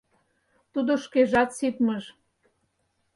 [0.73, 2.03] Тудо шкежат— ситмыж.